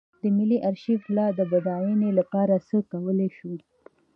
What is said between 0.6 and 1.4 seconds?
ارشیف د لا